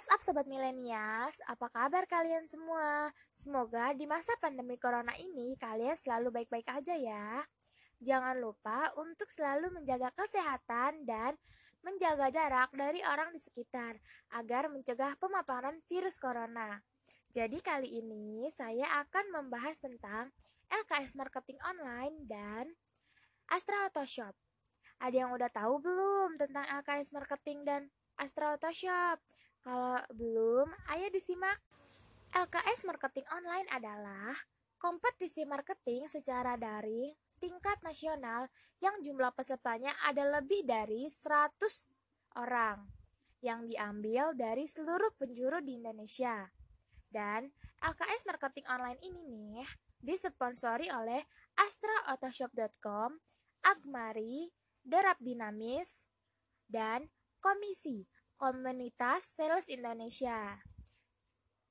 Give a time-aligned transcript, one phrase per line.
[0.00, 1.44] What's up Sobat Milenials?
[1.44, 3.12] Apa kabar kalian semua?
[3.36, 7.44] Semoga di masa pandemi corona ini kalian selalu baik-baik aja ya.
[8.00, 11.36] Jangan lupa untuk selalu menjaga kesehatan dan
[11.84, 14.00] menjaga jarak dari orang di sekitar
[14.32, 16.80] agar mencegah pemaparan virus corona.
[17.28, 20.32] Jadi kali ini saya akan membahas tentang
[20.72, 22.72] LKS Marketing Online dan
[23.52, 24.32] Astra Auto Shop.
[24.96, 29.16] Ada yang udah tahu belum tentang LKS Marketing dan Astra Shop?
[29.64, 31.56] Kalau belum, ayo disimak.
[32.36, 34.36] LKS Marketing Online adalah
[34.76, 38.52] kompetisi marketing secara daring tingkat nasional
[38.84, 42.84] yang jumlah pesertanya ada lebih dari 100 orang
[43.40, 46.44] yang diambil dari seluruh penjuru di Indonesia.
[47.08, 47.48] Dan
[47.80, 49.64] LKS Marketing Online ini nih
[49.98, 51.24] disponsori oleh
[51.56, 53.16] astraautoshop.com,
[53.64, 54.52] Agmari,
[54.84, 56.04] Derap Dinamis,
[56.68, 57.08] dan
[57.40, 58.04] Komisi
[58.36, 60.60] Komunitas Sales Indonesia.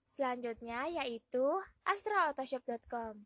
[0.10, 1.46] Selanjutnya yaitu
[1.86, 3.22] astraautoshop.com.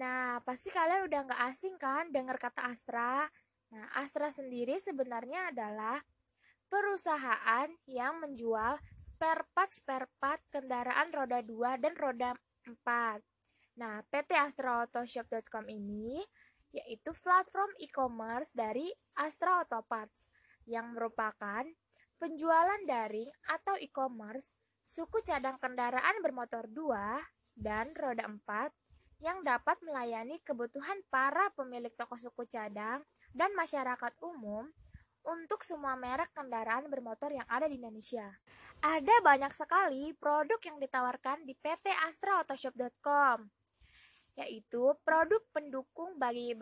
[0.00, 3.28] Nah, pasti kalian udah nggak asing kan dengar kata Astra?
[3.76, 6.00] Nah, Astra sendiri sebenarnya adalah
[6.72, 12.32] perusahaan yang menjual spare part-spare part kendaraan roda 2 dan roda
[12.64, 13.20] 4.
[13.76, 16.24] Nah, PT astraautoshop.com ini
[16.72, 18.88] yaitu platform e-commerce dari
[19.20, 20.32] Astra Auto Parts
[20.64, 21.68] yang merupakan
[22.22, 24.54] penjualan daring atau e-commerce
[24.86, 26.94] suku cadang kendaraan bermotor 2
[27.58, 28.70] dan roda 4
[29.26, 33.02] yang dapat melayani kebutuhan para pemilik toko suku cadang
[33.34, 34.70] dan masyarakat umum
[35.26, 38.26] untuk semua merek kendaraan bermotor yang ada di Indonesia.
[38.78, 43.50] Ada banyak sekali produk yang ditawarkan di PT astraautoshop.com
[44.38, 46.54] yaitu produk pendukung bagi